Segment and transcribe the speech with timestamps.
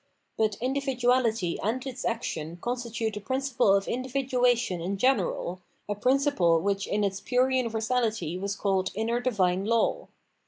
[0.35, 6.87] But individuahty and its action constitute the principle of individuation in general, a principle which
[6.87, 10.07] in its pure universality was called inner d.ivine law.